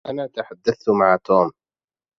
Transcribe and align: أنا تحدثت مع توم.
أنا 0.07 0.27
تحدثت 0.27 0.89
مع 0.89 1.17
توم. 1.25 1.51